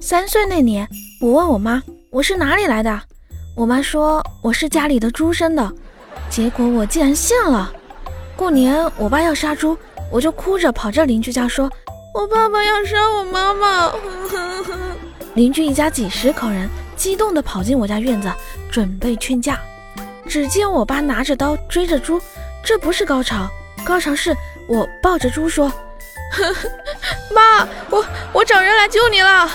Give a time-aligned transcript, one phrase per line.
[0.00, 0.86] 三岁那年，
[1.20, 3.00] 我问我妈我是哪里来的。
[3.56, 5.72] 我妈说我是家里的猪生的，
[6.28, 7.72] 结果我竟然信了。
[8.36, 9.76] 过年我爸要杀猪，
[10.12, 11.70] 我就哭着跑这邻居家，说
[12.14, 13.92] 我爸爸要杀我妈妈。
[15.34, 18.30] 邻居一家几十口人激动地跑进我家院子
[18.70, 19.58] 准备劝架，
[20.28, 22.20] 只见我爸拿着刀追着猪。
[22.62, 23.48] 这不是高潮，
[23.84, 24.36] 高潮是
[24.68, 25.72] 我抱着猪说
[27.34, 29.50] ：‘妈，我我找人来救你了’。